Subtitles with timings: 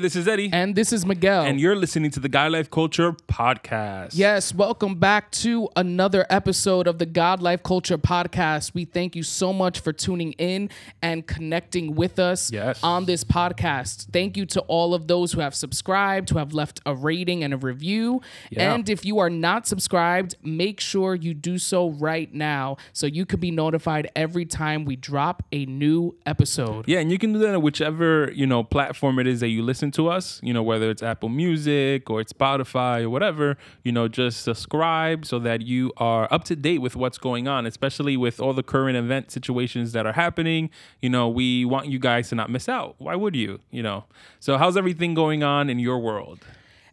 [0.00, 0.48] this is Eddie.
[0.52, 1.42] And this is Miguel.
[1.44, 4.10] And you're listening to the God Life Culture Podcast.
[4.14, 8.72] Yes, welcome back to another episode of the God Life Culture Podcast.
[8.72, 10.70] We thank you so much for tuning in
[11.02, 12.82] and connecting with us Yes.
[12.82, 14.06] on this podcast.
[14.10, 17.52] Thank you to all of those who have subscribed, who have left a rating and
[17.52, 18.22] a review.
[18.50, 18.74] Yeah.
[18.74, 23.26] And if you are not subscribed, make sure you do so right now so you
[23.26, 26.88] can be notified every time we drop a new episode.
[26.88, 29.62] Yeah, and you can do that on whichever, you know, platform it is that you
[29.62, 33.92] listen to us, you know, whether it's Apple Music or it's Spotify or whatever, you
[33.92, 38.16] know, just subscribe so that you are up to date with what's going on, especially
[38.16, 40.70] with all the current event situations that are happening.
[41.00, 42.96] You know, we want you guys to not miss out.
[42.98, 43.60] Why would you?
[43.70, 44.04] You know.
[44.38, 46.40] So how's everything going on in your world?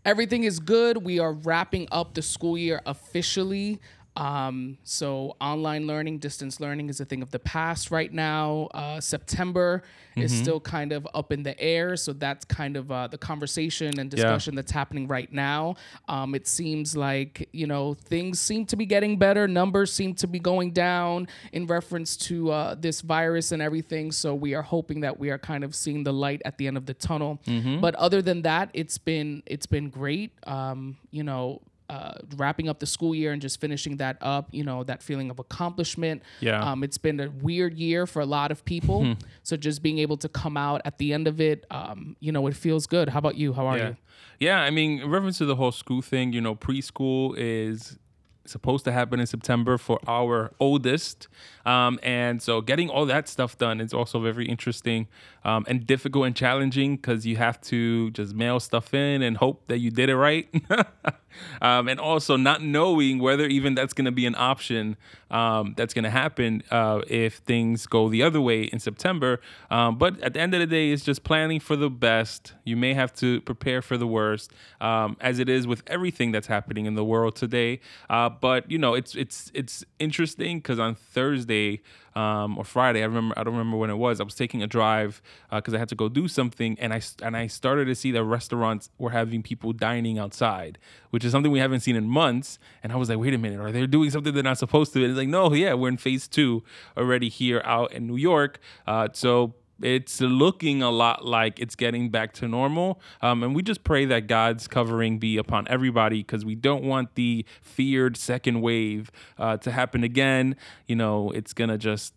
[0.08, 1.04] Everything is good.
[1.04, 3.82] We are wrapping up the school year officially.
[4.18, 8.68] Um, so online learning, distance learning is a thing of the past right now.
[8.74, 9.84] Uh, September
[10.16, 11.96] is still kind of up in the air.
[11.96, 15.76] So that's kind of uh, the conversation and discussion that's happening right now.
[16.08, 19.48] Um, it seems like, you know, things seem to be getting better.
[19.48, 24.12] Numbers seem to be going down in reference to uh, this virus and everything.
[24.12, 26.78] So we are hoping that we are kind of seeing the light at the end
[26.78, 27.40] of the tunnel.
[27.82, 30.32] But other than that, it's been it's been great.
[30.48, 34.64] Um, you know, uh, wrapping up the school year and just finishing that up, you
[34.64, 36.22] know, that feeling of accomplishment.
[36.42, 36.62] Yeah.
[36.62, 39.16] Um, it's been a weird year for a lot of people.
[39.44, 42.46] so just being able to come out at the end of it, um, you know,
[42.48, 43.10] it feels good.
[43.10, 43.54] How about you?
[43.54, 43.88] How are Yeah.
[43.90, 43.98] you?
[44.40, 47.98] Yeah, I mean, in reference to the whole school thing, you know, preschool is
[48.46, 51.28] supposed to happen in September for our oldest.
[51.66, 55.08] Um, and so getting all that stuff done is also very interesting
[55.44, 59.68] um, and difficult and challenging because you have to just mail stuff in and hope
[59.68, 60.48] that you did it right.
[61.62, 64.98] um, and also not knowing whether even that's going to be an option
[65.30, 69.42] um, that's going to happen uh, if things go the other way in September.
[69.70, 72.54] Um, but at the end of the day, it's just planning for the best.
[72.64, 76.48] You may have to prepare for the worst, um, as it is with everything that's
[76.48, 77.80] happening in the world today.
[78.10, 81.82] Uh, but you know, it's it's it's interesting because on Thursday
[82.18, 84.20] um, or Friday, I remember I don't remember when it was.
[84.20, 87.38] I was taking a drive because I had to go do something, and I and
[87.38, 90.80] I started to see that restaurants were having people dining outside,
[91.12, 92.58] which is something we haven't seen in months.
[92.82, 95.04] And I was like, wait a minute, are they doing something they're not supposed to?
[95.04, 96.64] And it's like, no, yeah, we're in phase two
[96.98, 98.60] already here out in New York.
[98.88, 103.00] Uh, so it's looking a lot like it's getting back to normal.
[103.22, 107.16] Um, and we just pray that God's covering be upon everybody because we don't want
[107.16, 110.56] the feared second wave uh, to happen again.
[110.88, 112.14] You know, it's going to just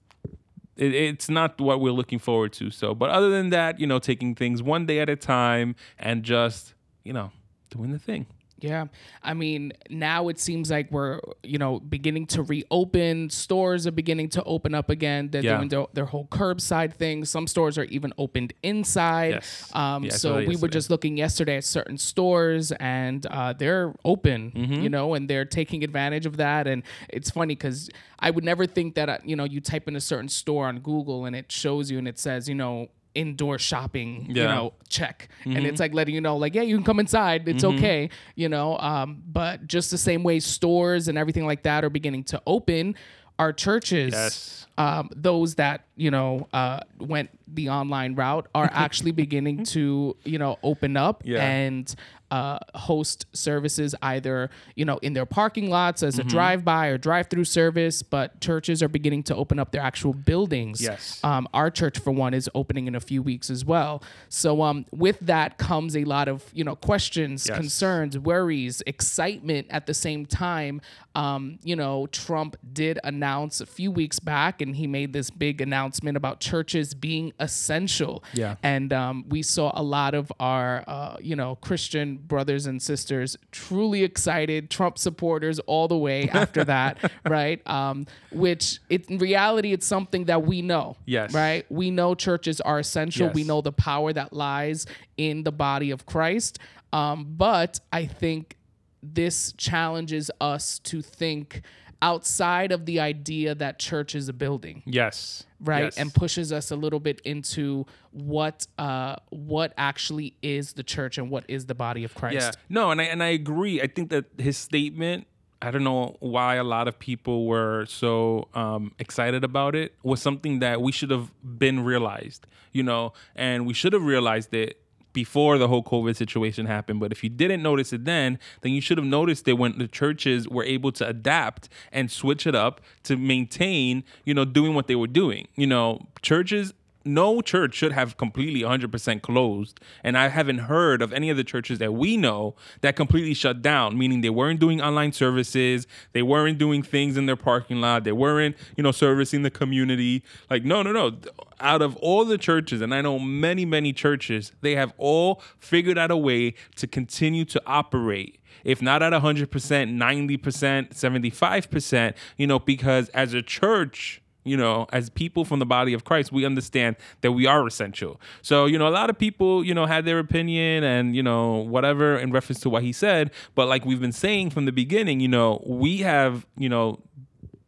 [0.77, 2.71] it's not what we're looking forward to.
[2.71, 6.23] So, but other than that, you know, taking things one day at a time and
[6.23, 7.33] just, you know,
[7.69, 8.27] doing the thing.
[8.61, 8.87] Yeah.
[9.23, 13.31] I mean, now it seems like we're, you know, beginning to reopen.
[13.31, 15.31] Stores are beginning to open up again.
[15.31, 15.57] They're Yeah.
[15.57, 17.25] doing their, their whole curbside thing.
[17.25, 19.35] Some stores are even opened inside.
[19.35, 19.71] Yes.
[19.75, 24.53] Um, Yeah, so we were just looking yesterday at certain stores and uh, they're open,
[24.55, 24.83] Mm-hmm.
[24.83, 26.67] you know, and they're taking advantage of that.
[26.67, 29.97] And it's funny because I would never think that, uh, you know, you type in
[29.97, 33.59] a certain store on Google and it shows you and it says, you know, indoor
[33.59, 34.45] shopping, you Yeah.
[34.47, 34.55] Mm-hmm.
[34.57, 37.63] know, check and it's like letting you know like yeah you can come inside it's
[37.63, 41.91] okay you know um, but just the same way stores and everything like that are
[41.91, 42.97] beginning to open
[43.39, 44.67] our churches Yes.
[44.79, 50.39] um, those that you know uh, went the online route are actually beginning to you
[50.39, 51.43] know open up Yeah.
[51.45, 51.95] and
[52.31, 56.27] uh, host services either you know in their parking lots as Mm-hmm.
[56.29, 60.81] a drive-by or drive-through service but churches are beginning to open up their actual buildings
[60.81, 61.21] Yes.
[61.25, 64.03] um, our church, for one, is opening in a few weeks as well.
[64.29, 67.57] So, um, with that comes a lot of you know questions, Yes.
[67.57, 70.81] concerns, worries, excitement at the same time.
[71.15, 75.61] Um, you know, Trump did announce a few weeks back, and he made this big
[75.61, 78.23] announcement about churches being essential.
[78.35, 78.57] Yeah.
[78.63, 83.37] and um, we saw a lot of our uh, you know Christian brothers and sisters
[83.51, 87.67] truly excited, Trump supporters all the way after that, right?
[87.69, 90.97] Um, which it, in reality, it's something that we know.
[91.07, 91.35] Yes.
[91.35, 91.65] Right?
[91.71, 93.31] We know churches are essential.
[93.31, 94.87] We know the power that lies
[95.17, 96.59] in the body of Christ.
[96.93, 98.57] Um, but I think
[99.03, 101.63] this challenges us to think
[102.03, 105.45] outside of the idea that church is a building Yes.
[105.61, 105.99] right Yes.
[105.99, 111.31] and pushes us a little bit into what uh what actually is the church and
[111.31, 112.51] what is the body of christ Yeah.
[112.69, 113.81] No, and I and I agree.
[113.83, 115.27] I think that his statement.
[115.63, 119.95] I don't know why a lot of people were so um, excited about it.
[120.03, 124.55] Was something that we should have been realized, you know, and we should have realized
[124.55, 124.80] it
[125.13, 127.01] before the whole COVID situation happened.
[127.01, 129.89] But if you didn't notice it then, then you should have noticed it when the
[129.89, 134.87] churches were able to adapt and switch it up to maintain, you know, doing what
[134.87, 135.49] they were doing.
[135.57, 136.73] You know, churches
[137.05, 139.81] no church should have completely 100% closed.
[140.05, 143.63] And i haven't heard of any of the churches that we know that completely shut
[143.63, 148.05] down meaning they weren't doing online services they weren't doing things in their parking lot
[148.05, 150.23] they weren't you know servicing the community.
[150.49, 151.17] Like no no no.
[151.61, 155.99] Out of all the churches and i know many many churches they have all figured
[155.99, 158.39] out a way to continue to operate.
[158.65, 165.11] If not at 100% 90% 75% you know because as a church you know, as
[165.11, 168.21] people from the body of Christ, we understand that we are essential.
[168.43, 171.57] So, you know, a lot of people, you know, had their opinion and, you know,
[171.57, 173.31] whatever in reference to what he said.
[173.55, 177.01] But like we've been saying from the beginning, you know, we have, you know,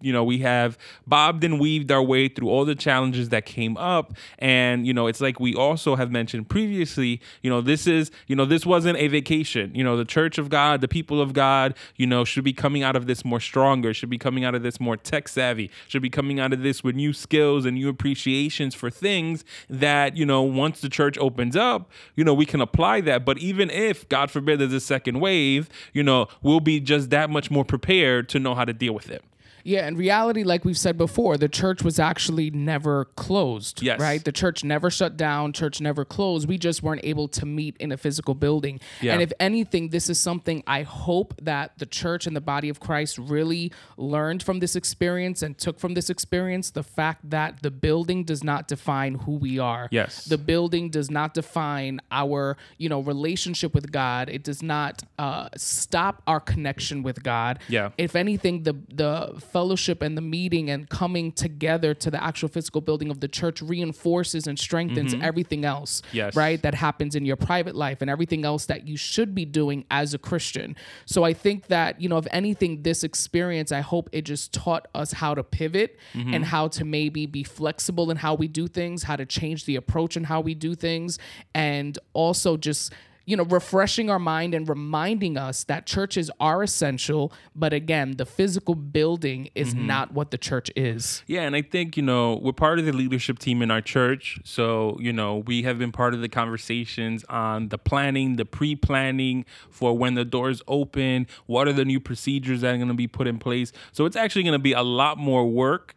[0.02, 0.76] you know, we have
[1.06, 4.14] bobbed and weaved our way through all the challenges that came up.
[4.38, 8.37] And, you know, it's like we also have mentioned previously, you know, this is, you
[8.37, 9.75] know, this wasn't a vacation.
[9.75, 12.82] You know, the church of God, the people of God, you know, should be coming
[12.82, 16.02] out of this more stronger, should be coming out of this more tech savvy, should
[16.02, 20.26] be coming out of this with new skills and new appreciations for things that, you
[20.26, 23.25] know, once the church opens up, you know, we can apply that.
[23.25, 27.31] But even if, God forbid, there's a second wave, you know, we'll be just that
[27.31, 29.25] much more prepared to know how to deal with it.
[29.64, 33.82] Yeah, in reality, like we've said before, the church was actually never closed.
[33.82, 34.00] Yes.
[34.00, 34.24] Right?
[34.24, 36.48] The church never shut down, church never closed.
[36.48, 38.80] We just weren't able to meet in a physical building.
[39.00, 39.14] Yeah.
[39.14, 42.80] And if anything, this is something I hope that the church and the body of
[42.80, 47.70] Christ really learned from this experience and took from this experience the fact that the
[47.70, 49.88] building does not define who we are.
[49.90, 50.24] Yes.
[50.24, 54.28] The building does not define our, you know, relationship with God.
[54.28, 57.58] It does not uh, stop our connection with God.
[57.68, 57.90] Yeah.
[57.98, 62.81] If anything, the the fellowship and the meeting and coming together to the actual physical
[62.81, 65.22] building of the church reinforces and strengthens mm-hmm.
[65.22, 66.02] everything else.
[66.12, 66.34] Yes.
[66.34, 66.60] Right?
[66.62, 70.14] That happens in your private life and everything else that you should be doing as
[70.14, 70.76] a Christian.
[71.04, 74.88] So I think that, you know, if anything, this experience, I hope it just taught
[74.94, 76.34] us how to pivot mm-hmm.
[76.34, 79.76] and how to maybe be flexible in how we do things, how to change the
[79.76, 81.19] approach in how we do things,
[81.55, 82.93] and also just
[83.32, 88.26] you know, refreshing our mind and reminding us that churches are essential, but again, the
[88.26, 89.87] physical building is mm-hmm.
[89.87, 91.23] not what the church is.
[91.26, 94.38] Yeah, and I think, you know, we're part of the leadership team in our church.
[94.44, 98.76] So, you know, we have been part of the conversations on the planning, the pre
[98.76, 102.94] planning for when the doors open, what are the new procedures that are going to
[102.94, 103.73] be put in place.
[103.93, 105.96] So it's actually going to be a lot more work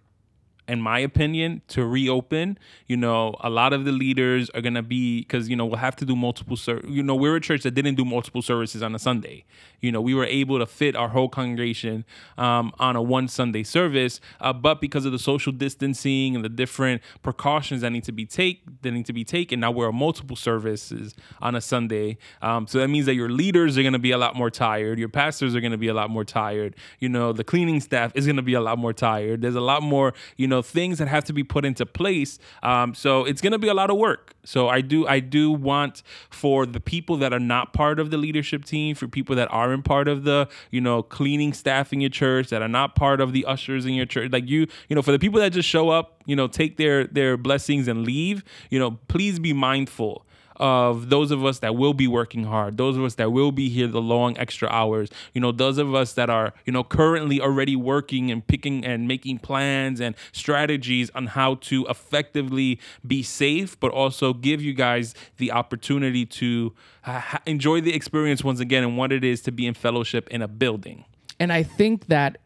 [0.67, 2.57] in my opinion, to reopen.
[2.87, 5.95] You know, a lot of the leaders are gonna be because you know we'll have
[5.97, 6.57] to do multiple.
[6.57, 9.45] Ser- you know, we're a church that didn't do multiple services on a Sunday.
[9.81, 12.05] You know, we were able to fit our whole congregation
[12.37, 16.49] um, on a one Sunday service, uh, but because of the social distancing and the
[16.49, 19.93] different precautions that need to be take that need to be taken, now we're a
[19.93, 22.17] multiple services on a Sunday.
[22.41, 24.97] Um, so that means that your leaders are gonna be a lot more tired.
[24.97, 26.75] Your pastors are gonna be a lot more tired.
[26.99, 29.41] You know, the cleaning staff is gonna be a lot more tired.
[29.41, 32.39] There's a lot more, you know, things that have to be put into place.
[32.63, 34.35] Um, so it's gonna be a lot of work.
[34.43, 38.17] So I do I do want for the people that are not part of the
[38.17, 42.09] leadership team, for people that aren't part of the, you know, cleaning staff in your
[42.09, 45.01] church, that are not part of the ushers in your church, like you, you know,
[45.01, 48.43] for the people that just show up, you know, take their their blessings and leave,
[48.69, 50.24] you know, please be mindful
[50.57, 53.69] of those of us that will be working hard, those of us that will be
[53.69, 57.41] here the long extra hours, you know, those of us that are, you know, currently
[57.41, 63.79] already working and picking and making plans and strategies on how to effectively be safe,
[63.79, 66.73] but also give you guys the opportunity to
[67.05, 70.41] uh, enjoy the experience once again and what it is to be in fellowship in
[70.41, 71.05] a building.
[71.39, 72.37] And I think that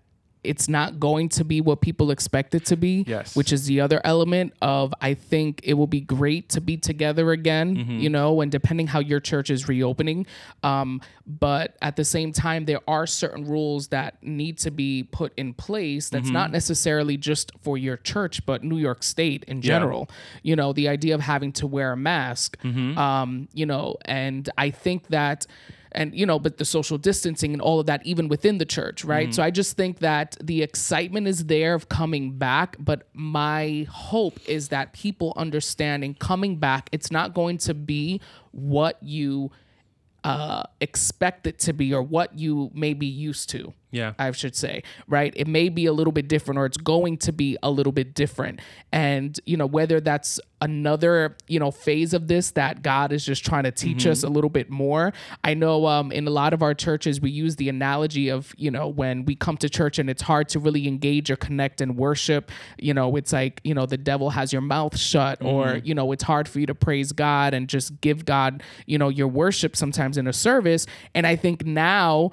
[0.43, 3.03] it's not going to be what people expect it to be.
[3.07, 3.35] Yes.
[3.35, 7.31] Which is the other element of I think it will be great to be together
[7.31, 10.25] again, you know, and depending how your church is reopening.
[10.63, 15.33] Um, but at the same time, there are certain rules that need to be put
[15.35, 20.09] in place that's not necessarily just for your church, but New York State in general.
[20.41, 22.57] You know, the idea of having to wear a mask,
[22.97, 25.45] um, you know, and I think that
[25.91, 29.03] and you know but the social distancing and all of that even within the church
[29.03, 29.33] right?
[29.33, 34.39] So i just think that the excitement is there of coming back but my hope
[34.47, 39.51] is that people understanding coming back it's not going to be what you
[40.23, 44.13] uh expect it to be or what you may be used to Yeah.
[44.19, 45.33] I should say, right?
[45.35, 48.13] It may be a little bit different or it's going to be a little bit
[48.13, 48.59] different.
[48.91, 53.45] And, you know, whether that's another, you know, phase of this that God is just
[53.45, 55.13] trying to teach us a little bit more.
[55.43, 58.69] I know um, in a lot of our churches, we use the analogy of, you
[58.69, 61.95] know, when we come to church and it's hard to really engage or connect and
[61.95, 65.95] worship, you know, it's like, you know, the devil has your mouth shut or, you
[65.95, 69.29] know, it's hard for you to praise God and just give God, you know, your
[69.29, 70.85] worship sometimes in a service.
[71.15, 72.31] And I think now,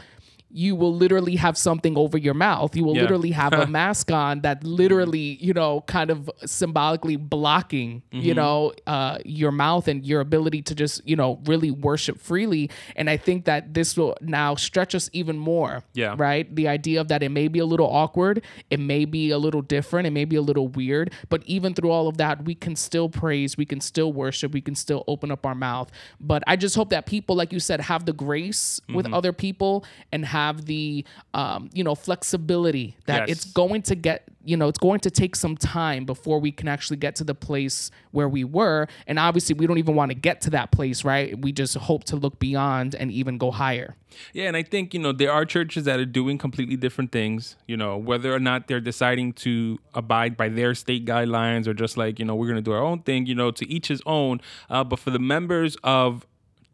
[0.50, 2.74] you will literally have something over your mouth.
[2.76, 3.02] You will Yeah.
[3.02, 8.36] literally have a mask on that literally, you know, kind of symbolically blocking, you Mm-hmm.
[8.36, 12.70] know, uh, your mouth and your ability to just, you know, really worship freely.
[12.94, 15.82] And I think that this will now stretch us even more.
[15.94, 16.14] Yeah.
[16.16, 16.46] Right.
[16.54, 19.62] The idea of that it may be a little awkward, it may be a little
[19.62, 22.76] different, it may be a little weird, but even through all of that, we can
[22.76, 25.90] still praise, we can still worship, we can still open up our mouth.
[26.20, 28.94] But I just hope that people, like you said, have the grace Mm-hmm.
[28.96, 33.38] with other people and have the, um, you know, flexibility that Yes.
[33.38, 36.68] it's going to get, you know, it's going to take some time before we can
[36.68, 38.86] actually get to the place where we were.
[39.06, 41.38] And obviously, we don't even want to get to that place, right?
[41.40, 43.96] We just hope to look beyond and even go higher.
[44.32, 47.56] Yeah, and I think, you know, there are churches that are doing completely different things,
[47.66, 51.96] you know, whether or not they're deciding to abide by their state guidelines or just
[51.96, 54.00] like, you know, we're going to do our own thing, you know, to each his
[54.06, 54.40] own.
[54.70, 56.26] Uh, but for the members of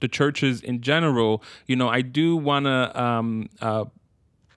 [0.03, 3.87] the churches in general, you know, I do want to um, uh,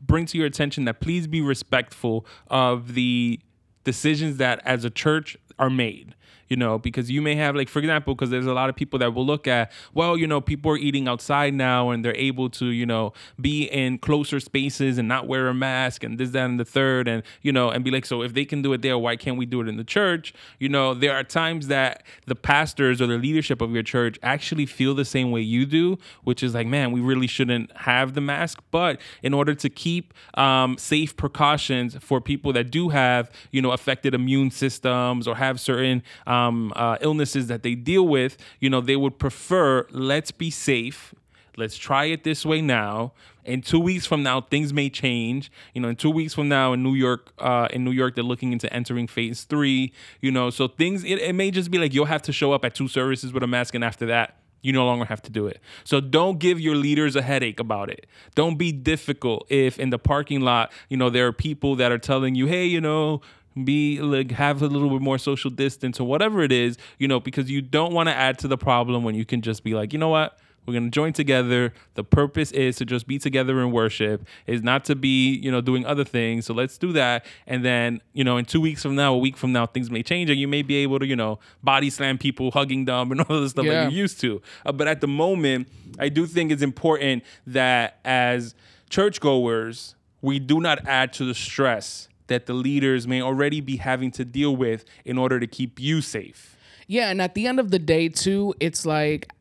[0.02, 3.40] bring to your attention that please be respectful of the
[3.86, 6.16] decisions that as a church are made
[6.48, 9.00] you know because you may have like for example because there's a lot of people
[9.00, 12.50] that will look at well you know people are eating outside now and they're able
[12.50, 16.46] to you know be in closer spaces and not wear a mask and this that
[16.46, 18.82] and the third and you know and be like so if they can do it
[18.82, 20.34] there why can't we do it in the church?
[20.60, 24.66] You know there are times that the pastors or the leadership of your church actually
[24.66, 28.22] feel the same way you do which is like man we really shouldn't have the
[28.22, 28.62] mask.
[28.72, 33.72] But in order to keep um, safe precautions for people that do have you know
[33.72, 36.35] affected immune systems or have certain um,
[36.76, 41.14] uh, illnesses that they deal with you know they would prefer let's be safe
[41.58, 43.14] let's try it this way now
[43.44, 46.74] in two weeks from now things may change you know in two weeks from now
[46.74, 50.50] in new york uh, in new york they're looking into entering phase three you know
[50.50, 52.88] so things it, it may just be like you'll have to show up at two
[52.88, 55.62] services with a mask and after that you no longer have to do it.
[55.84, 58.08] So don't give your leaders a headache about it.
[58.34, 62.00] Don't be difficult if in the parking lot, you know, there are people that are
[62.00, 63.22] telling you, "Hey, you know,
[63.64, 67.20] be like have a little bit more social distance or whatever it is, you know,
[67.20, 69.94] because you don't want to add to the problem when you can just be like,
[69.94, 70.38] "You know what?
[70.66, 71.74] We're gonna join together.
[71.94, 75.62] The purpose is to just be together in worship, is not to be, you know,
[75.62, 76.48] doing other things.
[76.48, 77.24] So let's do that.
[77.46, 80.02] And then, you know, in two weeks from now, a week from now, things may
[80.02, 83.22] change, and you may be able to, you know, body slam people, hugging them, and
[83.30, 83.84] all the stuff Yeah.
[83.84, 84.42] that you're used to.
[84.66, 85.68] Uh, but at the moment,
[86.00, 88.56] I do think it's important that as
[88.90, 94.12] churchgoers, we do not add to the stress that the leaders may already be having
[94.12, 96.56] to deal with in order to keep you safe.
[96.88, 99.32] Yeah, and at the end of the day, too, it's like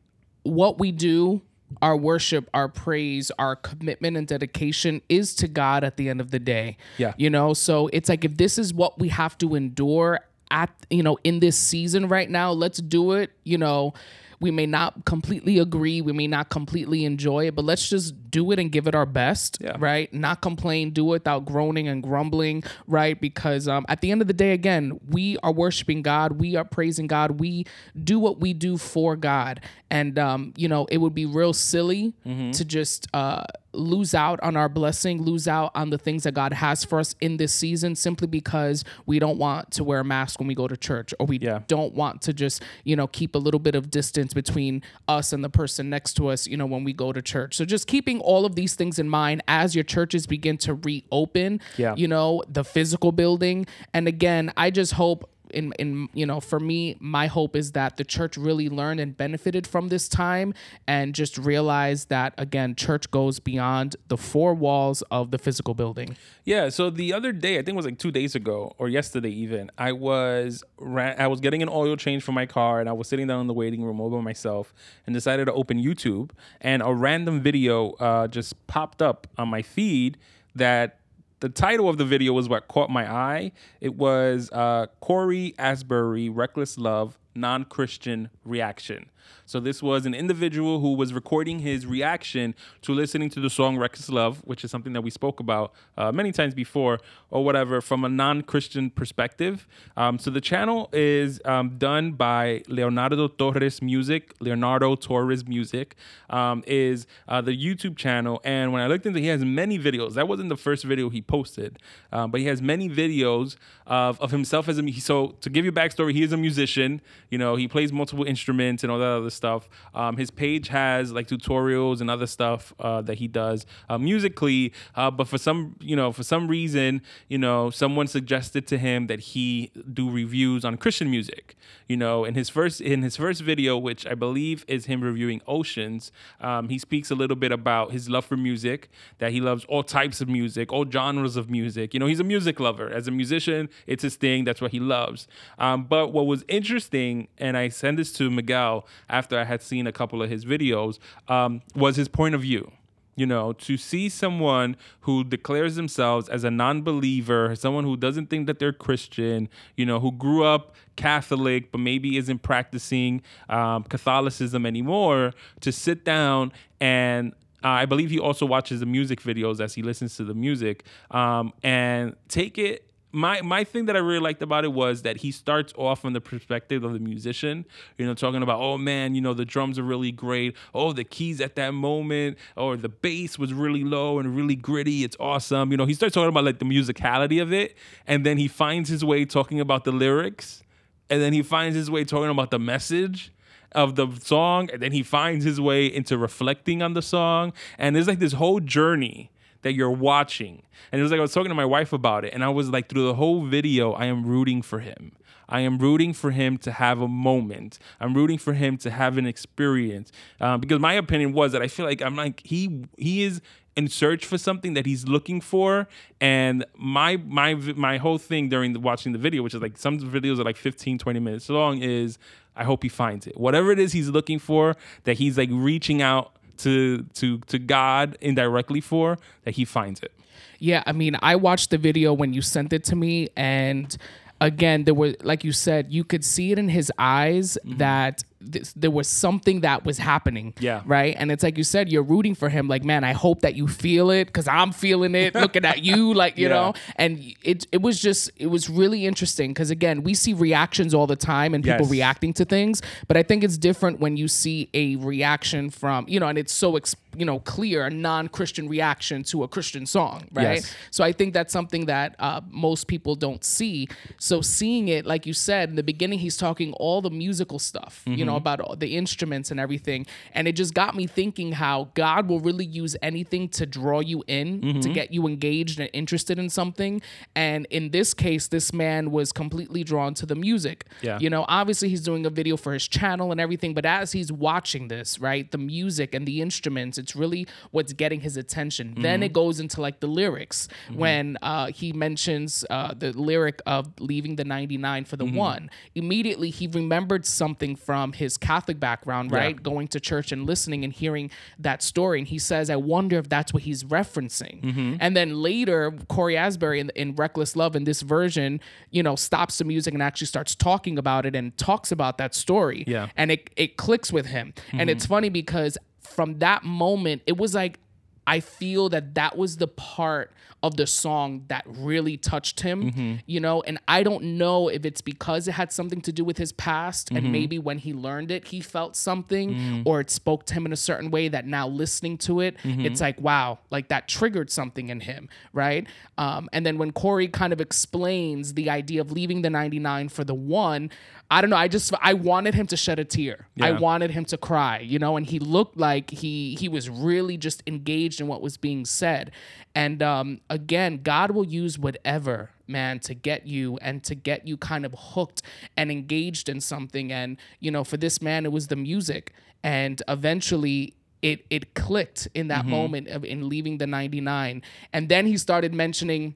[0.43, 1.41] what we do,
[1.81, 6.31] our worship, our praise, our commitment and dedication is to God at the end of
[6.31, 6.77] the day.
[6.97, 7.13] Yeah.
[7.17, 10.19] You know, so it's like if this is what we have to endure
[10.51, 13.31] at, you know, in this season right now, let's do it.
[13.43, 13.93] You know,
[14.39, 18.51] we may not completely agree, we may not completely enjoy it, but let's just do
[18.51, 19.75] it and give it our best, Yeah.
[19.79, 20.13] right?
[20.13, 23.19] Not complain, do it without groaning and grumbling, right?
[23.19, 26.65] Because um, at the end of the day, again, we are worshiping God, we are
[26.65, 27.65] praising God, we
[28.03, 32.13] do what we do for God, and um, you know, it would be real silly
[32.25, 33.43] to just uh,
[33.77, 37.15] lose out on our blessing, lose out on the things that God has for us
[37.21, 40.67] in this season, simply because we don't want to wear a mask when we go
[40.67, 41.59] to church, or we Yeah.
[41.67, 45.43] don't want to just you know keep a little bit of distance between us and
[45.43, 48.19] the person next to us you know when we go to church so just keeping
[48.21, 51.93] all of these things in mind as your churches begin to reopen Yeah.
[51.95, 56.59] you know the physical building and again i just hope in, in you know for
[56.59, 60.53] me my hope is that the church really learned and benefited from this time
[60.87, 66.15] and just realized that again church goes beyond the four walls of the physical building.
[66.43, 69.29] Yeah, so the other day, I think it was like two days ago or yesterday
[69.29, 72.93] even, I was ran, I was getting an oil change for my car and I
[72.93, 74.73] was sitting down in the waiting room all by myself
[75.05, 76.31] and decided to open YouTube
[76.61, 80.17] and a random video uh, just popped up on my feed
[80.55, 80.99] that
[81.39, 83.51] the title of the video was what caught my eye.
[83.81, 89.09] It was uh, Cory Asbury, Reckless Love, Non-Christian Reaction.
[89.45, 93.77] So this was an individual who was recording his reaction to listening to the song
[93.77, 97.81] "Reckless Love," which is something that we spoke about uh, many times before, or whatever,
[97.81, 99.67] from a non-Christian perspective.
[99.97, 104.33] Um, so the channel is um, done by Leonardo Torres Music.
[104.39, 105.95] Leonardo Torres Music
[106.29, 109.77] um, is uh, the YouTube channel, and when I looked into, it, he has many
[109.77, 110.13] videos.
[110.13, 111.79] That wasn't the first video he posted,
[112.11, 114.91] um, but he has many videos of, of himself as a.
[114.93, 117.01] So to give you backstory, he is a musician.
[117.29, 119.69] You know, he plays multiple instruments and all that other stuff.
[119.93, 124.73] Um, his page has like tutorials and other stuff uh, that he does uh, musically.
[124.95, 129.07] Uh, but for some, you know, for some reason, you know, someone suggested to him
[129.07, 131.55] that he do reviews on Christian music.
[131.87, 135.41] You know, in his first in his first video, which I believe is him reviewing
[135.47, 139.65] Oceans, um, he speaks a little bit about his love for music, that he loves
[139.65, 141.93] all types of music, all genres of music.
[141.93, 142.89] You know, he's a music lover.
[142.89, 144.43] As a musician, it's his thing.
[144.45, 145.27] That's what he loves.
[145.59, 149.87] Um, but what was interesting, and I sent this to Miguel after I had seen
[149.87, 152.71] a couple of his videos, um, was his point of view.
[153.17, 158.29] You know, to see someone who declares themselves as a non believer, someone who doesn't
[158.29, 159.47] think that they're Christian,
[159.77, 165.31] you know, who grew up Catholic but maybe isn't practicing um, Catholicism anymore,
[165.61, 167.33] to sit down and
[167.63, 170.83] uh, I believe he also watches the music videos as he listens to the music
[171.09, 172.85] um, and take it
[173.15, 176.13] my my thing that I really liked about it was that he starts off from
[176.13, 177.65] the perspective of the musician,
[177.97, 180.55] you know, talking about, oh man, you know, the drums are really great.
[180.73, 185.03] Oh, the keys at that moment, or the bass was really low and really gritty.
[185.03, 185.71] It's awesome.
[185.71, 188.89] You know, he starts talking about like the musicality of it, and then he finds
[188.89, 190.63] his way talking about the lyrics,
[191.09, 193.31] and then he finds his way talking about the message
[193.71, 197.95] of the song, and then he finds his way into reflecting on the song, and
[197.95, 199.31] there's like this whole journey
[199.65, 200.61] that you're watching.
[200.91, 202.69] And it was like I was talking to my wife about it, and I was
[202.69, 205.13] like, through the whole video, I am rooting for him.
[205.49, 207.79] I am rooting for him to have a moment.
[207.99, 210.11] I'm rooting for him to have an experience.
[210.39, 213.41] Uh, because my opinion was that I feel like I'm like he he is
[213.75, 215.87] in search for something that he's looking for.
[216.21, 219.99] And my my my whole thing during the, watching the video, which is like some
[219.99, 222.19] videos are like 15, 20 minutes long, is
[222.55, 223.35] I hope he finds it.
[223.35, 228.17] Whatever it is he's looking for, that he's like reaching out to to to God
[228.21, 230.11] indirectly for, that he finds it.
[230.59, 233.95] Yeah, I mean, I watched the video when you sent it to me, and
[234.41, 237.77] again, there were like you said, you could see it in his eyes mm-hmm.
[237.77, 240.53] that this, there was something that was happening.
[240.59, 240.81] Yeah.
[240.85, 241.15] Right.
[241.17, 242.67] And it's like you said, you're rooting for him.
[242.67, 246.13] Like, man, I hope that you feel it because I'm feeling it looking at you,
[246.13, 246.53] like, you yeah.
[246.53, 250.93] know, and it, it was just, it was really interesting because, again, we see reactions
[250.93, 251.91] all the time and people yes.
[251.91, 252.81] reacting to things.
[253.07, 256.53] But I think it's different when you see a reaction from, you know, and it's
[256.53, 256.75] so,
[257.17, 260.27] you know, clear, a non Christian reaction to a Christian song.
[260.31, 260.55] Right.
[260.55, 260.75] Yes.
[260.91, 263.87] So I think that's something that uh, most people don't see.
[264.17, 268.03] So seeing it, like you said, in the beginning, he's talking all the musical stuff,
[268.05, 268.19] mm-hmm.
[268.19, 268.47] you know, mm-hmm.
[268.47, 270.05] about the instruments and everything.
[270.33, 274.23] And it just got me thinking how God will really use anything to draw you
[274.27, 274.79] in, mm-hmm.
[274.81, 277.01] to get you engaged and interested in something.
[277.35, 280.85] And in this case, this man was completely drawn to the music.
[281.01, 281.19] Yeah.
[281.19, 284.31] You know, obviously he's doing a video for his channel and everything, but as he's
[284.31, 288.89] watching this, right, the music and the instruments, it's really what's getting his attention.
[288.89, 289.01] Mm-hmm.
[289.01, 290.99] Then it goes into like the lyrics mm-hmm.
[290.99, 295.35] when uh, he mentions uh, the lyric of leaving the 99 for the mm-hmm.
[295.35, 295.69] one.
[295.93, 299.55] Immediately he remembered something from his Catholic background, right?
[299.55, 299.61] Yeah.
[299.61, 302.19] Going to church and listening and hearing that story.
[302.19, 304.61] And he says, I wonder if that's what he's referencing.
[304.61, 304.95] Mm-hmm.
[304.99, 308.59] And then later, Cory Asbury in, in Reckless Love in this version,
[308.89, 312.35] you know, stops the music and actually starts talking about it and talks about that
[312.35, 312.83] story.
[312.87, 313.09] Yeah.
[313.15, 314.53] And it, it clicks with him.
[314.67, 314.79] Mm-hmm.
[314.81, 317.79] And it's funny because from that moment, it was like,
[318.27, 320.31] I feel that that was the part
[320.63, 323.15] of the song that really touched him, mm-hmm.
[323.27, 326.39] you know, and I don't know if it's because it had something to do with
[326.39, 327.17] his past mm-hmm.
[327.17, 329.81] and maybe when he learned it, he felt something mm-hmm.
[329.85, 332.81] or it spoke to him in a certain way that now listening to it, mm-hmm.
[332.83, 335.85] it's like, wow, like that triggered something in him, right?
[336.17, 340.23] Um, and then when Cory kind of explains the idea of leaving the 99 for
[340.23, 340.89] the one,
[341.29, 341.55] I don't know.
[341.55, 343.47] I just I wanted him to shed a tear.
[343.55, 343.67] Yeah.
[343.67, 347.37] I wanted him to cry, you know, and he looked like he he was really
[347.37, 349.31] just engaged in what was being said.
[349.73, 354.57] And um, again, God will use whatever man to get you and to get you
[354.57, 355.41] kind of hooked
[355.75, 357.11] and engaged in something.
[357.11, 359.33] And you know, for this man, it was the music,
[359.63, 362.71] and eventually it it clicked in that mm-hmm.
[362.71, 364.61] moment of in leaving the 99
[364.93, 366.35] and then he started mentioning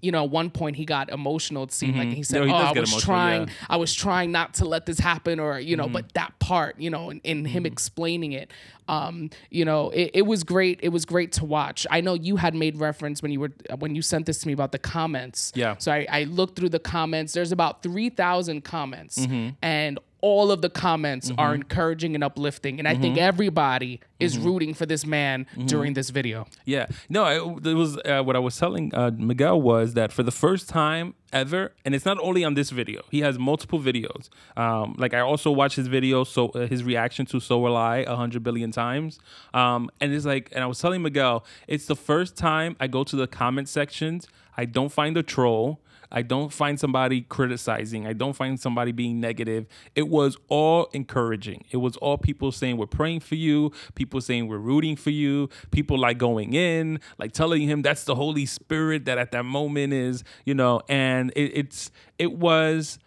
[0.00, 1.64] you know, at one point he got emotional.
[1.64, 2.08] It seemed mm-hmm.
[2.08, 3.54] like he said, no, he "Oh, I was trying, yeah.
[3.68, 5.92] I was trying not to let this happen," or you know, mm-hmm.
[5.92, 7.72] but that part, you know, in, in him mm-hmm.
[7.72, 8.50] explaining it,
[8.88, 10.80] um, you know, it, it, was great.
[10.82, 11.86] It was great to watch.
[11.90, 14.52] I know you had made reference when you were when you sent this to me
[14.52, 15.52] about the comments.
[15.54, 15.76] Yeah.
[15.78, 17.32] So I, I looked through the comments.
[17.32, 19.50] There's about three thousand comments, mm-hmm.
[19.62, 21.40] and all of the comments mm-hmm.
[21.40, 23.02] are encouraging and uplifting and i mm-hmm.
[23.02, 24.46] think everybody is mm-hmm.
[24.46, 25.66] rooting for this man mm-hmm.
[25.66, 29.60] during this video yeah no it, it was uh, what i was telling uh, miguel
[29.60, 33.02] was that for the first time ever and it's not only on this video.
[33.10, 34.28] He has multiple videos.
[34.56, 37.98] Um, like i also watched his video so uh, his reaction to so will i
[37.98, 39.18] a hundred billion times.
[39.54, 43.04] Um, and it's like and i was telling miguel it's the first time i go
[43.04, 48.06] to the comment sections i don't find a troll I don't find somebody criticizing.
[48.06, 49.66] I don't find somebody being negative.
[49.94, 51.64] It was all encouraging.
[51.70, 55.48] It was all people saying we're praying for you, people saying we're rooting for you,
[55.70, 59.92] people like going in, like telling him that's the Holy Spirit that at that moment
[59.92, 62.98] is, you know, and it, it's it was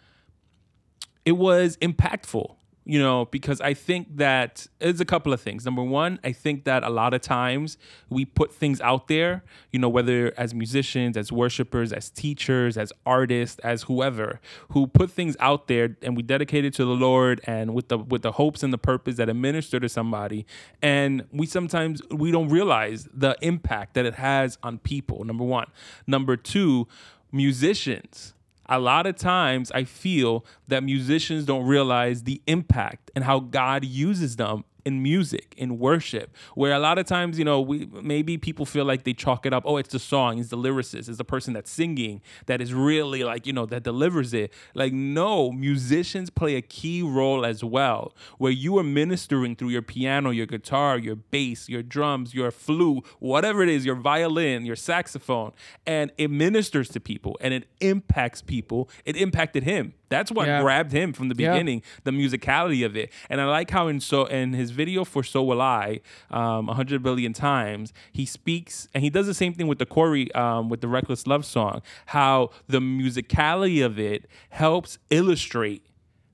[1.25, 2.55] it was impactful
[2.89, 5.63] you know, because I think that it's a couple of things.
[5.63, 7.77] Number one, I think that a lot of times
[8.09, 12.91] we put things out there, you know, whether as musicians, as worshipers, as teachers, as
[13.05, 17.41] artists, as whoever, who put things out there and we dedicate it to the Lord
[17.43, 20.47] and with the with the hopes and the purpose that it minister to somebody.
[20.81, 25.23] And we sometimes we don't realize the impact that it has on people.
[25.25, 25.67] Number one.
[26.07, 26.87] Number two,
[27.31, 28.33] musicians
[28.69, 33.83] a lot of times I feel that musicians don't realize the impact and how God
[33.83, 38.37] uses them in music, in worship, where a lot of times, you know, we maybe
[38.37, 39.63] people feel like they chalk it up.
[39.65, 43.23] Oh, it's the song, it's the lyricist, it's the person that's singing that is really
[43.23, 44.53] like, you know, that delivers it.
[44.73, 49.81] Like, no, musicians play a key role as well, where you are ministering through your
[49.81, 54.75] piano, your guitar, your bass, your drums, your flute, whatever it is, your violin, your
[54.75, 55.51] saxophone,
[55.85, 58.89] and it ministers to people and it impacts people.
[59.05, 59.93] It impacted him.
[60.09, 60.61] That's what Yeah.
[60.61, 61.51] grabbed him from the Yeah.
[61.51, 63.11] beginning, the musicality of it.
[63.29, 66.01] And I like how in so in his video for So Will I,
[66.31, 70.31] um, hundred billion times, he speaks and he does the same thing with the Cory,
[70.33, 71.81] um, with the Reckless Love song.
[72.07, 75.85] How the musicality of it helps illustrate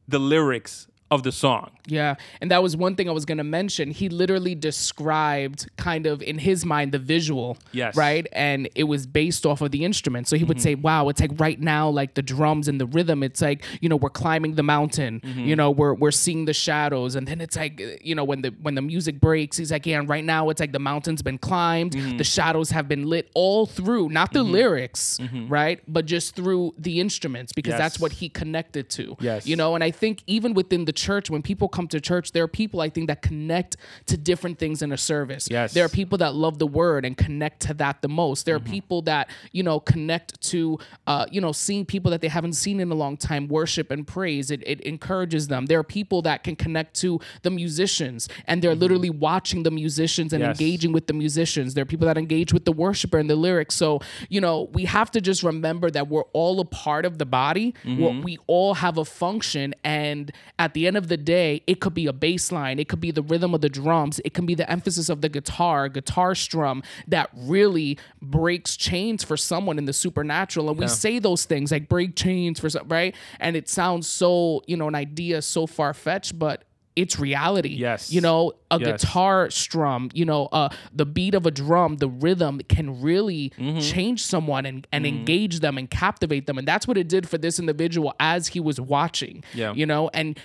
[0.08, 1.72] the lyrics of the song.
[1.86, 2.16] Yeah.
[2.42, 3.92] And that was one thing I was going to mention.
[3.92, 7.58] He literally described kind of in his mind the visual.
[7.72, 7.96] Yes.
[7.96, 8.28] Right.
[8.32, 10.28] And it was based off of the instrument.
[10.28, 10.64] So he would mm-hmm.
[10.64, 13.90] say, wow, it's like right now, like the drums and the rhythm, it's like, you
[13.90, 15.42] know, we're climbing the mountain, mm-hmm.
[15.42, 17.14] you know, we're, we're seeing the shadows.
[17.16, 20.00] And then it's like, you know, when the, when the music breaks, he's like, yeah,
[20.00, 22.18] and right now it's like the mountain's been climbed, mm-hmm.
[22.18, 25.82] the shadows have been lit all through, not the lyrics, right.
[25.88, 29.16] But just through the instruments because that's what he connected to.
[29.20, 29.46] Yes.
[29.46, 32.44] You know, and I think even within the church, when people come to church, there
[32.44, 33.78] are people I think that connect
[34.08, 35.48] to different things in a service.
[35.52, 35.74] Yes.
[35.74, 38.46] There are people that love the word and connect to that the most.
[38.46, 38.72] There are mm-hmm.
[38.72, 42.80] people that, you know, connect to, uh, you know, seeing people that they haven't seen
[42.80, 44.50] in a long time worship and praise.
[44.52, 45.66] It, it encourages them.
[45.68, 48.80] There are people that can connect to the musicians and they're mm-hmm.
[48.80, 50.60] literally watching the musicians and Yes.
[50.60, 51.74] engaging with the musicians.
[51.74, 53.76] There are people that engage with the worshiper and the lyrics.
[53.76, 57.26] So, you know, we have to just remember that we're all a part of the
[57.26, 57.74] body.
[57.84, 58.22] We're- mm-hmm.
[58.22, 59.74] We all have a function.
[59.84, 63.02] And at the end of the day, it could be a bass line, it could
[63.02, 66.36] be the rhythm of the drums, it can be the emphasis of the guitar, guitar
[66.36, 70.70] strum that really breaks chains for someone in the supernatural.
[70.70, 73.16] And we say those things like break chains for some, right?
[73.40, 76.64] And it sounds so, you know, an idea so far fetched, but
[76.96, 77.70] it's reality.
[77.70, 78.12] Yes.
[78.12, 79.04] You know, a Yes.
[79.04, 83.80] guitar strum, you know, uh, the beat of a drum, the rhythm can really Mm-hmm.
[83.80, 86.58] change someone and, and engage them and captivate them.
[86.58, 89.44] And that's what it did for this individual as he was watching.
[89.54, 89.74] Yeah.
[89.74, 90.40] You know, and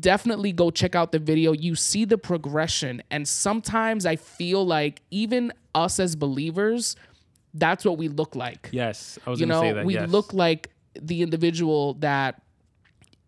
[0.00, 1.52] definitely go check out the video.
[1.52, 3.02] You see the progression.
[3.10, 6.96] And sometimes I feel like even us as believers,
[7.54, 9.84] that's what we look like Yes, I was you going to know say that.
[9.86, 10.10] we yes.
[10.10, 12.40] look like the individual that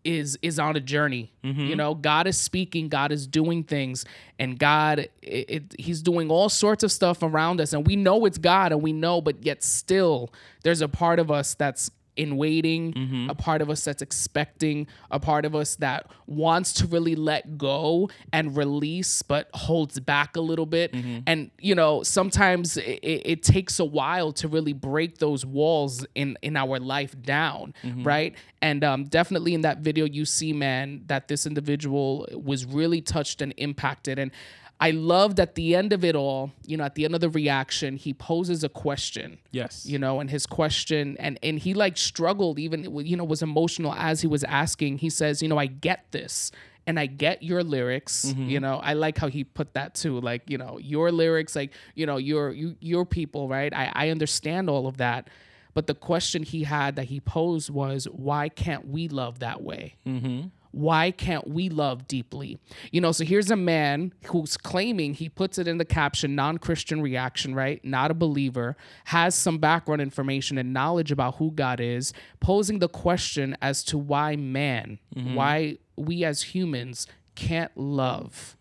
[0.07, 1.61] is is on a journey Mm-hmm.
[1.61, 4.05] you know god is speaking god is doing things
[4.38, 8.25] and god it, it, he's doing all sorts of stuff around us and we know
[8.25, 10.33] it's god and we know but yet still
[10.64, 13.31] there's a part of us that's in waiting Mm-hmm.
[13.31, 17.59] a part of us that's expecting a part of us that wants to really let
[17.59, 21.18] go and release but holds back a little bit Mm-hmm.
[21.26, 26.37] and you know sometimes it, it takes a while to really break those walls in
[26.42, 28.02] in our life down Mm-hmm.
[28.05, 33.00] right and um, definitely in that video you see man that this individual was really
[33.00, 34.31] touched and impacted and
[34.79, 37.31] I loved at the end of it all, you know, at the end of the
[37.31, 39.87] reaction, he poses a question Yes.
[39.87, 43.95] you know and his question and and he like struggled even you know was emotional
[43.95, 44.99] as he was asking.
[44.99, 46.53] He says you know i get this
[46.87, 48.49] and i get your lyrics mm-hmm.
[48.49, 51.73] you know i like how he put that too like you know your lyrics like
[51.95, 53.75] you know your you, your people right?
[53.75, 55.29] I i understand all of that
[55.75, 59.97] but the question he had that he posed was why can't we love that way
[60.07, 60.49] mm-hmm.
[60.77, 62.59] Why can't we love deeply?
[62.93, 66.59] You know, so here's a man who's claiming, he puts it in the caption, non
[66.59, 67.83] Christian reaction, right?
[67.83, 72.91] Not a believer, has some background information and knowledge about who God is, posing the
[72.91, 75.35] question as to why man, mm-hmm.
[75.35, 78.59] why we as humans can't love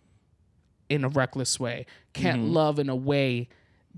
[0.87, 2.53] in a reckless way, can't mm-hmm.
[2.53, 3.49] love in a way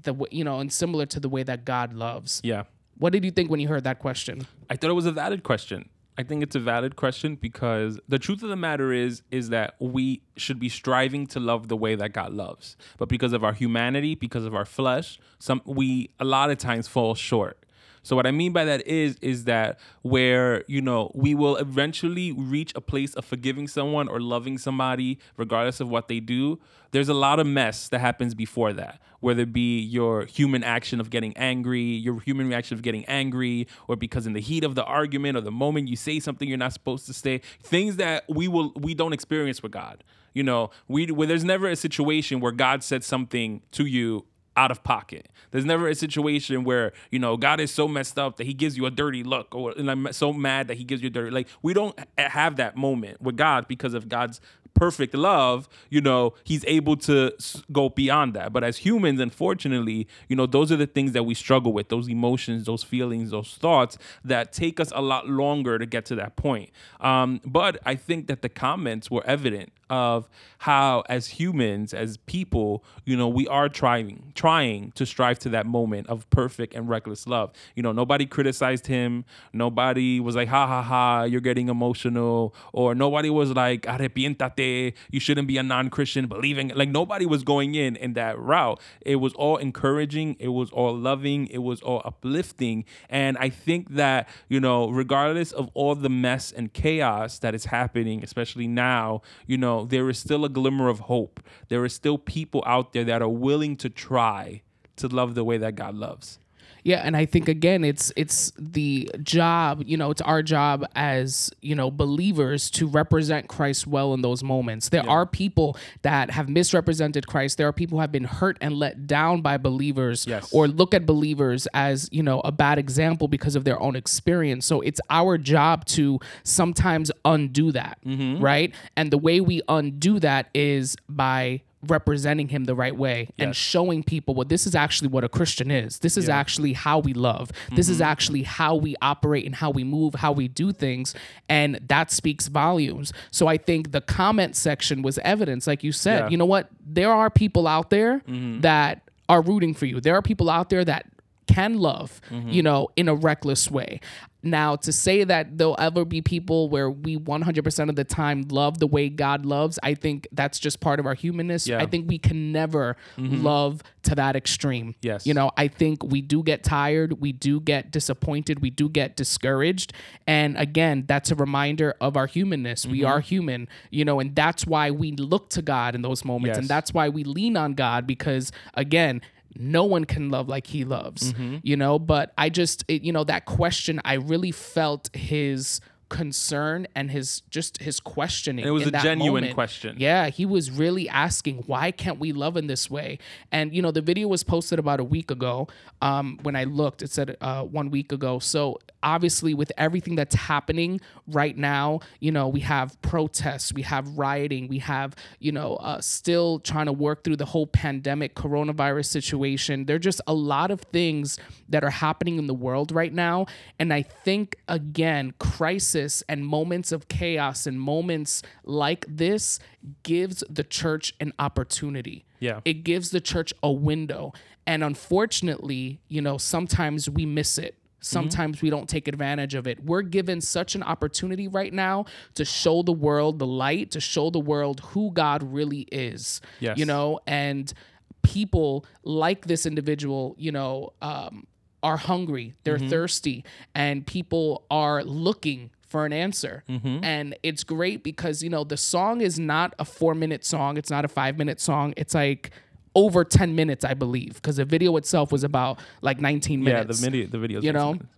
[0.01, 2.41] that, you know, and similar to the way that God loves.
[2.43, 2.63] Yeah.
[2.97, 4.47] What did you think when you heard that question?
[4.71, 5.89] I thought it was a valid question.
[6.17, 9.75] I think it's a valid question because the truth of the matter is is that
[9.80, 12.75] we should be striving to love the way that God loves.
[12.97, 16.88] But because of our humanity, because of our flesh, some we a lot of times
[16.88, 17.63] fall short.
[18.07, 22.31] So what I mean by that is is that where, you know, we will eventually
[22.31, 26.57] reach a place of forgiving someone or loving somebody regardless of what they do.
[26.91, 31.01] There's a lot of mess that happens before that, whether it be your human action
[31.01, 34.75] of getting angry, your human reaction of getting angry, or because in the heat of
[34.75, 38.23] the argument or the moment you say something you're not supposed to say, things that
[38.29, 40.01] we will we don't experience with God.
[40.33, 44.25] You know, we where there's never a situation where God said something to you
[44.57, 45.29] out of pocket.
[45.51, 48.75] There's never a situation where you know God is so messed up that He gives
[48.75, 51.31] you a dirty look, or and I'm so mad that He gives you a dirty.
[51.31, 54.41] Like we don't have that moment with God because of God's
[54.77, 57.33] perfect love, you know, he's able to
[57.71, 58.53] go beyond that.
[58.53, 62.07] But as humans, unfortunately, you know, those are the things that we struggle with those
[62.07, 66.35] emotions, those feelings, those thoughts that take us a lot longer to get to that
[66.35, 66.69] point.
[67.01, 70.28] Um, but I think that the comments were evident of
[70.60, 75.65] how as humans as people you know we are trying trying to strive to that
[75.65, 77.52] moment of perfect and reckless love.
[77.76, 79.26] You know nobody criticized him.
[79.54, 82.54] Nobody was like ha ha ha you're getting emotional.
[82.73, 84.93] Or nobody was like arrepiéntate.
[85.12, 86.28] You shouldn't be a non-christian.
[86.28, 88.80] Believing like nobody was going in in that route.
[89.02, 90.36] It was all encouraging.
[90.39, 91.47] It was all loving.
[91.47, 92.86] It was all uplifting.
[93.10, 97.65] And i think that you know regardless of all the mess and chaos that is
[97.65, 101.41] happening especially now you know there is still a glimmer of hope.
[101.69, 104.61] There are still people out there that are willing to try
[104.97, 106.39] to love the way that God loves.
[106.88, 109.84] Yeah, and I think again, it's it's the job.
[109.86, 114.41] You know, it's our job as you know believers to represent Christ well in those
[114.41, 114.88] moments.
[114.88, 115.12] There yeah.
[115.12, 117.58] are people that have misrepresented Christ.
[117.58, 120.50] There are people who have been hurt and let down by believers, yes.
[120.54, 124.65] or look at believers as you know a bad example because of their own experience.
[124.65, 128.41] So it's our job to sometimes undo that, mm-hmm.
[128.41, 128.73] right?
[128.95, 133.45] And the way we undo that is by representing him the right way yes.
[133.45, 136.00] and showing people what this is actually what a Christian is.
[136.00, 136.38] This is yeah.
[136.38, 137.52] actually how we love.
[137.52, 137.76] Mm-hmm.
[137.76, 138.04] This is mm-hmm.
[138.04, 141.15] actually how we operate and how we move, how we do things.
[141.50, 143.13] And that speaks volumes.
[143.32, 146.19] So I think the comment section was evidence, like you said.
[146.26, 146.30] Yeah.
[146.30, 146.69] You know what?
[146.86, 148.62] There are people out there mm-hmm.
[148.62, 150.00] that are rooting for you.
[150.00, 151.06] There are people out there that
[151.47, 152.50] can love, mm-hmm.
[152.50, 154.00] you know, in a reckless way.
[154.49, 158.79] Now, to say that there'll ever be people where we 100% of the time love
[158.79, 161.67] the way God loves, I think that's just part of our humanness.
[161.67, 161.79] Yeah.
[161.79, 163.43] I think we can never mm-hmm.
[163.43, 164.95] love to that extreme.
[165.01, 165.25] Yes.
[165.25, 169.15] You know, I think we do get tired, we do get disappointed, we do get
[169.15, 169.93] discouraged.
[170.25, 172.83] And again, that's a reminder of our humanness.
[172.83, 172.91] Mm-hmm.
[172.91, 176.55] We are human, you know, and that's why we look to God in those moments.
[176.55, 176.57] Yes.
[176.60, 179.21] And that's why we lean on God because, again,
[179.55, 181.57] no one can love like he loves, mm-hmm.
[181.63, 181.99] you know.
[181.99, 187.41] But I just, it, you know, that question, I really felt his concern and his
[187.49, 188.63] just his questioning.
[188.63, 189.53] And it was a genuine moment.
[189.53, 189.95] question.
[189.99, 193.19] Yeah, he was really asking, why can't we love in this way?
[193.51, 195.67] And you know, the video was posted about a week ago.
[196.01, 198.39] Um, when I looked, it said uh, one week ago.
[198.39, 204.17] So obviously, with everything that's happening right now, you know, we have protests, we have
[204.17, 209.05] rioting, we have you know, uh, still trying to work through the whole pandemic coronavirus
[209.05, 209.85] situation.
[209.85, 211.37] There are just a lot of things
[211.69, 213.47] that are happening in the world right now,
[213.79, 219.60] and I think again, crisis crisis and moments of chaos and moments like this
[220.03, 222.25] gives the church an opportunity.
[222.39, 222.62] Yeah.
[222.65, 224.33] It gives the church a window.
[224.65, 227.75] And unfortunately, you know, sometimes we miss it.
[227.99, 228.65] Sometimes mm-hmm.
[228.67, 229.83] we don't take advantage of it.
[229.83, 232.05] We're given such an opportunity right now
[232.36, 236.41] to show the world the light, to show the world who God really is.
[236.60, 236.77] Yes.
[236.77, 237.73] You know, and
[238.21, 241.47] people like this individual, you know, um,
[241.81, 242.89] are hungry, they're mm-hmm.
[242.89, 246.63] thirsty, and people are looking for an answer.
[246.69, 247.04] Mm-hmm.
[247.04, 250.89] And it's great because, you know, the song is not a four minute song, it's
[250.89, 251.93] not a five minute song.
[251.97, 252.52] It's like
[252.93, 257.02] over 10 minutes, I believe, because the video itself was about like 19 minutes.
[257.02, 257.93] Yeah, the video, the video, you know?
[257.93, 258.10] Minutes.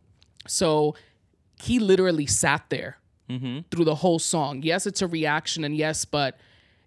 [0.48, 0.96] So
[1.62, 2.98] he literally sat there
[3.30, 3.60] mm-hmm.
[3.70, 4.64] through the whole song.
[4.64, 6.38] Yes, it's a reaction, and yes, but,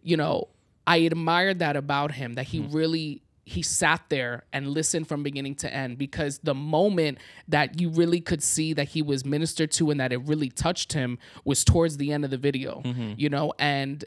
[0.03, 0.49] you know,
[0.87, 2.75] I admired that about him, that he mm-hmm.
[2.75, 7.89] really he sat there and listened from beginning to end because the moment that you
[7.89, 11.65] really could see that he was ministered to and that it really touched him was
[11.65, 13.15] towards the end of the video mm-hmm.
[13.17, 14.05] you know and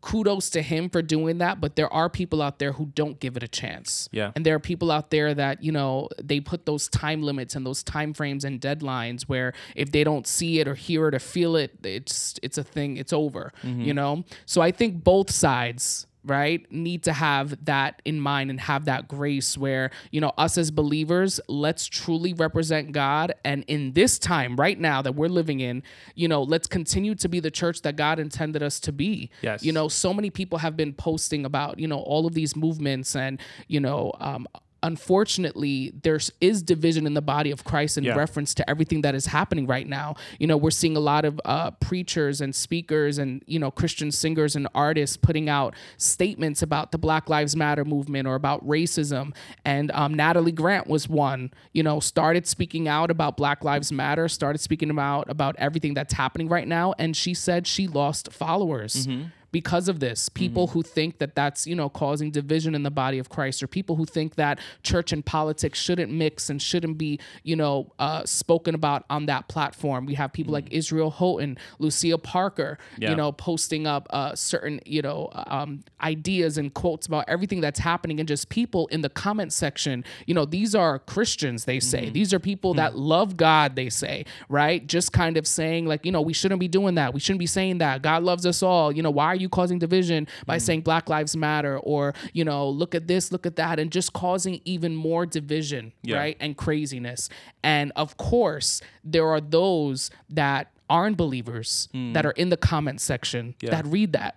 [0.00, 3.36] kudos to him for doing that but there are people out there who don't give
[3.36, 6.66] it a chance yeah and there are people out there that you know they put
[6.66, 10.66] those time limits and those time frames and deadlines where if they don't see it
[10.66, 13.80] or hear it or feel it it's it's a thing it's over mm-hmm.
[13.80, 18.60] you know so i think both sides right need to have that in mind and
[18.60, 23.34] have that grace where you know us as believers let's truly represent god.
[23.44, 25.82] And in this time right now that we're living in
[26.14, 29.30] you know let's continue to be the church that god intended us to be.
[29.42, 29.64] Yes.
[29.64, 33.16] You know so many people have been posting about you know all of these movements
[33.16, 34.46] and you know um,
[34.82, 38.14] unfortunately, there is division in the body of Christ in Yeah.
[38.14, 40.14] reference to everything that is happening right now.
[40.38, 44.10] You know, we're seeing a lot of uh, preachers and speakers and you know Christian
[44.12, 49.34] singers and artists putting out statements about the Black Lives Matter movement or about racism.
[49.64, 51.50] And um, Natalie Grant was one.
[51.72, 56.14] You know, started speaking out about Black Lives Matter, started speaking about about everything that's
[56.14, 59.06] happening right now, and she said she lost followers
[59.52, 63.18] because of this people who think that that's you know causing division in the body
[63.18, 67.20] of christ or people who think that church and politics shouldn't mix and shouldn't be
[67.44, 70.06] you know uh, spoken about on that platform.
[70.06, 73.10] We have people like israel houghton lucia parker Yeah.
[73.10, 77.78] you know posting up uh, certain you know um, ideas and quotes about everything that's
[77.80, 82.10] happening and just people in the comment section you know these are christians they say.
[82.10, 84.86] These are people that love god they say right?
[84.86, 87.12] Just kind of saying like you know we shouldn't be doing that.
[87.14, 88.02] We shouldn't be saying that.
[88.02, 88.92] God loves us all.
[88.92, 90.60] You know why are you causing division by mm.
[90.60, 94.12] saying black lives matter or you know look at this look at that and just
[94.12, 96.16] causing even more division Yeah.
[96.18, 97.28] right and craziness
[97.62, 102.12] and of course there are those that aren't believers mm.
[102.14, 104.36] that are in the comment section that read that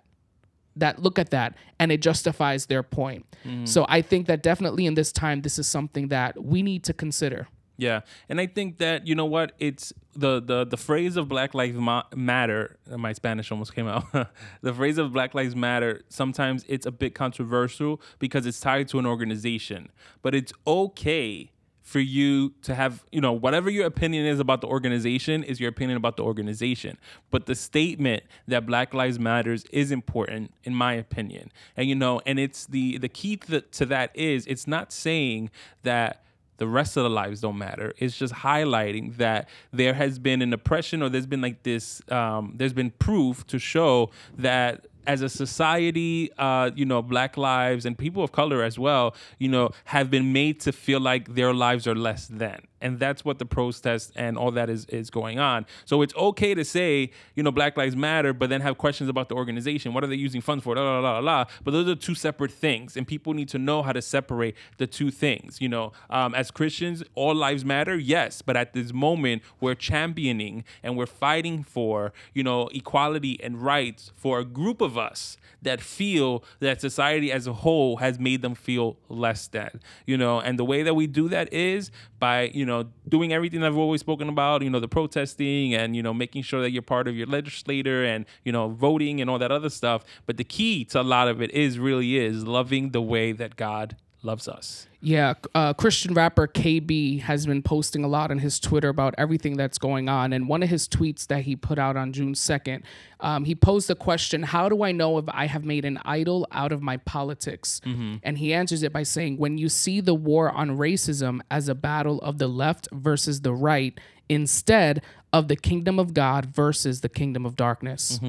[0.75, 3.25] that look at that and it justifies their point.
[3.45, 3.67] Mm.
[3.67, 6.93] So I think that definitely in this time this is something that we need to
[6.93, 7.47] consider.
[7.77, 11.53] Yeah, and I think that you know what it's the the the phrase of Black
[11.53, 12.77] Lives Ma- Matter.
[12.91, 14.05] uh, My Spanish almost came out.
[14.61, 16.01] the phrase of Black Lives Matter.
[16.09, 19.89] Sometimes it's a bit controversial because it's tied to an organization,
[20.21, 24.67] but it's okay for you to have you know whatever your opinion is about the
[24.67, 26.97] organization is your opinion about the organization
[27.29, 32.19] but the statement that black lives matters is important in my opinion and you know
[32.25, 35.47] and it's the the key to, to that is it's not saying
[35.83, 36.24] that
[36.57, 37.93] the rest of the lives don't matter.
[37.97, 42.53] It's just highlighting that there has been an oppression or there's been like this, um,
[42.55, 47.97] there's been proof to show that as a society, uh, you know, black lives and
[47.97, 51.87] people of color as well, you know, have been made to feel like their lives
[51.87, 52.61] are less than.
[52.85, 55.65] And that's what the protest and all that is is going on.
[55.85, 59.27] So it's okay to say, you know, Black Lives Matter, but then have questions about
[59.27, 59.91] the organization.
[59.91, 60.75] What are they using funds for?
[60.75, 61.45] La la la la.
[61.63, 64.85] But those are two separate things, and people need to know how to separate the
[64.85, 65.59] two things.
[65.59, 70.63] You know, um, as Christians, all lives matter, yes, but at this moment, we're championing
[70.83, 75.81] and we're fighting for, you know, equality and rights for a group of us that
[75.81, 79.81] feel that society as a whole has made them feel less than.
[80.05, 82.74] You know, and the way that we do that is by you know
[83.07, 84.61] doing everything that I've always spoken about.
[84.61, 88.03] You know, the protesting and you know making sure that you're part of your legislator
[88.03, 90.03] and you know voting and all that other stuff.
[90.25, 93.55] But the key to a lot of it is really is loving the way that
[93.55, 94.87] God loves us.
[94.99, 99.55] Yeah, uh, Christian rapper KB has been posting a lot on his Twitter about everything
[99.55, 100.33] that's going on.
[100.33, 102.81] And one of his tweets that he put out on June 2nd,
[103.19, 106.47] um, he posed the question How do I know if I have made an idol
[106.51, 107.81] out of my politics?
[108.23, 111.75] And he answers it by saying, When you see the war on racism as a
[111.75, 117.09] battle of the left versus the right, instead of the kingdom of God versus the
[117.09, 118.19] kingdom of darkness.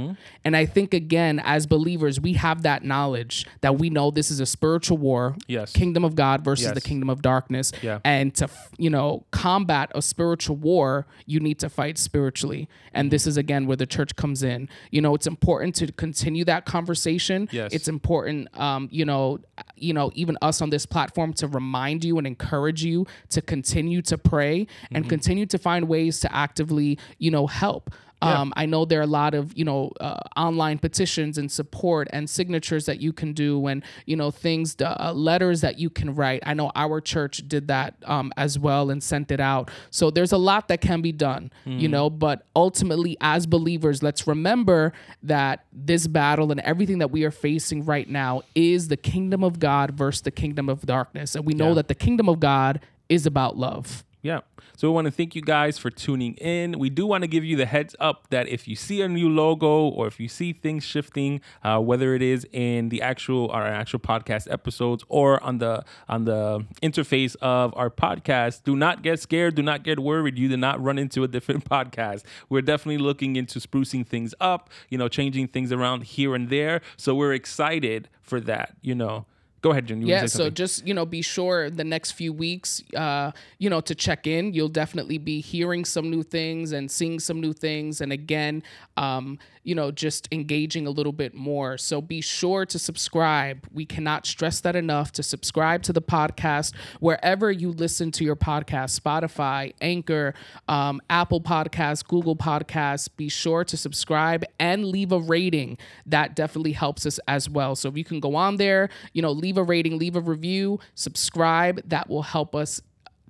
[0.44, 4.40] And I think, again, as believers, we have that knowledge that we know this is
[4.40, 5.72] a spiritual war Yes.
[5.72, 7.70] kingdom of God versus the kingdom of darkness.
[7.82, 8.00] Yeah.
[8.04, 12.68] And to you know combat a spiritual war, you need to fight spiritually.
[12.92, 14.68] And this is again where the church comes in.
[14.90, 17.48] You know, it's important to continue that conversation.
[17.52, 17.72] Yes.
[17.72, 19.38] It's important, um, you know,
[19.76, 24.02] you know, even us on this platform to remind you and encourage you to continue
[24.02, 25.11] to pray and Mm-hmm.
[25.11, 27.90] continue to find ways to actively, you know, help.
[28.22, 32.09] Um, I know there are a lot of you know uh, online petitions and support
[32.12, 36.14] and signatures that you can do, and you know things, uh, letters that you can
[36.14, 36.42] write.
[36.46, 39.70] I know our church did that um, as well and sent it out.
[39.90, 42.09] So there's a lot that can be done, you know.
[42.09, 47.85] But ultimately, as believers, let's remember that this battle and everything that we are facing
[47.85, 51.68] right now is the kingdom of God versus the kingdom of darkness, and we know
[51.68, 51.74] Yeah.
[51.74, 52.80] that the kingdom of God
[53.11, 54.04] is about love.
[54.26, 54.40] Yeah.
[54.76, 56.80] So we want to thank you guys for tuning in.
[56.80, 59.28] We do want to give you the heads up that if you see a new
[59.28, 63.64] logo or if you see things shifting, uh, whether it is in the actual our
[63.64, 69.20] actual podcast episodes or on the on the interface of our podcast, do not get
[69.20, 69.54] scared.
[69.54, 70.36] Do not get worried.
[70.36, 72.24] You did not run into a different podcast.
[72.48, 74.70] We're definitely looking into sprucing things up.
[74.88, 76.80] You know, changing things around here and there.
[76.96, 78.74] So we're excited for that.
[78.82, 79.26] You know.
[79.62, 80.01] Go ahead, Jen.
[80.01, 83.81] You Yeah, so just you know, be sure the next few weeks, uh, you know,
[83.81, 84.53] to check in.
[84.53, 88.62] You'll definitely be hearing some new things and seeing some new things, and again,
[88.97, 91.76] um, you know, just engaging a little bit more.
[91.76, 93.66] So be sure to subscribe.
[93.72, 95.11] We cannot stress that enough.
[95.12, 100.35] To subscribe to the podcast wherever you listen to your podcast, Spotify, Anchor,
[100.69, 103.08] um, Apple Podcasts, Google Podcasts.
[103.17, 105.79] Be sure to subscribe and leave a rating.
[106.06, 107.75] That definitely helps us as well.
[107.75, 110.79] So if you can go on there, you know, leave a rating, leave a review,
[110.94, 111.83] subscribe.
[111.88, 112.81] That will help us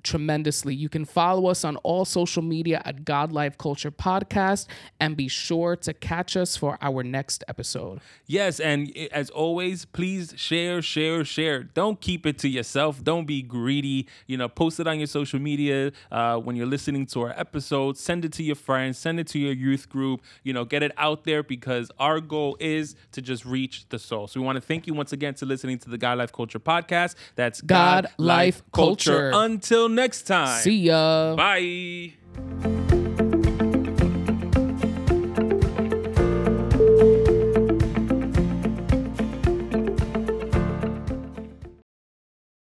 [0.07, 0.75] tremendously.
[0.75, 4.67] You can follow us on all social media at God Life Culture Podcast
[5.01, 8.01] and be sure to catch us for our next episode.
[8.27, 11.65] Yes, and as always, please share, share, share.
[11.65, 13.03] Don't keep it to yourself.
[13.03, 14.07] Don't be greedy.
[14.27, 18.01] You know, post it on your social media uh, when you're listening to our episodes.
[18.01, 18.99] Send it to your friends.
[18.99, 20.23] Send it to your youth group.
[20.45, 24.29] You know, get it out there because our goal is to just reach the soul.
[24.29, 26.61] So we want to thank you once again to listening to the God Life Culture
[26.61, 27.17] podcast.
[27.35, 29.33] That's God, Life Culture.
[29.35, 30.61] Until next time.
[30.61, 31.35] See ya.
[31.35, 32.86] Bye.